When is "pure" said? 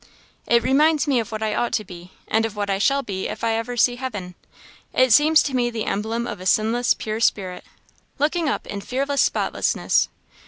6.95-7.19